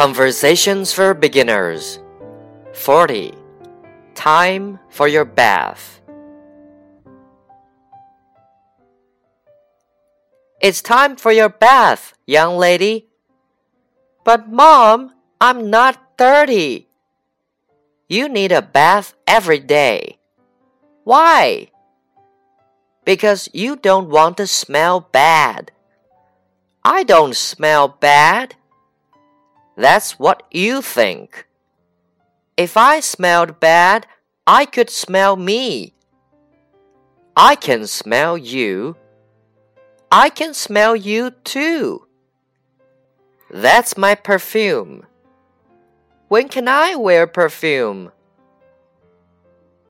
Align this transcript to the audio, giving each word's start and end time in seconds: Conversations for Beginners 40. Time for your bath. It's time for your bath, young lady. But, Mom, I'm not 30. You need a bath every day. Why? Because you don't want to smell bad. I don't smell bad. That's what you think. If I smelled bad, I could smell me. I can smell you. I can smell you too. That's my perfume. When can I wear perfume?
Conversations 0.00 0.94
for 0.94 1.12
Beginners 1.12 2.00
40. 2.72 3.34
Time 4.14 4.78
for 4.88 5.06
your 5.06 5.26
bath. 5.26 6.00
It's 10.62 10.80
time 10.80 11.16
for 11.16 11.30
your 11.30 11.50
bath, 11.50 12.14
young 12.24 12.56
lady. 12.56 13.08
But, 14.24 14.48
Mom, 14.48 15.12
I'm 15.38 15.68
not 15.68 16.16
30. 16.16 16.88
You 18.08 18.26
need 18.30 18.52
a 18.52 18.62
bath 18.62 19.12
every 19.26 19.60
day. 19.60 20.16
Why? 21.04 21.68
Because 23.04 23.50
you 23.52 23.76
don't 23.76 24.08
want 24.08 24.38
to 24.38 24.46
smell 24.46 25.00
bad. 25.12 25.72
I 26.82 27.02
don't 27.02 27.36
smell 27.36 27.86
bad. 27.86 28.56
That's 29.80 30.18
what 30.18 30.42
you 30.50 30.82
think. 30.82 31.46
If 32.58 32.76
I 32.76 33.00
smelled 33.00 33.60
bad, 33.60 34.06
I 34.46 34.66
could 34.66 34.90
smell 34.90 35.36
me. 35.36 35.94
I 37.34 37.54
can 37.56 37.86
smell 37.86 38.36
you. 38.36 38.96
I 40.12 40.28
can 40.28 40.52
smell 40.52 40.94
you 40.94 41.30
too. 41.30 42.06
That's 43.50 43.96
my 43.96 44.14
perfume. 44.14 45.06
When 46.28 46.50
can 46.50 46.68
I 46.68 46.94
wear 46.96 47.26
perfume? 47.26 48.12